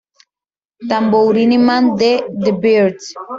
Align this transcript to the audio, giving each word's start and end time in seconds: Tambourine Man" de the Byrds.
Tambourine 0.89 1.57
Man" 1.67 1.83
de 1.99 2.11
the 2.45 2.53
Byrds. 2.63 3.05